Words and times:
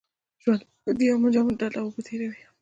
ژوند 0.43 0.61
لکه 0.69 0.91
د 0.97 0.99
یو 1.09 1.17
منجمد 1.21 1.53
ډنډ 1.61 1.75
اوبه 1.79 2.01
تېروي. 2.07 2.43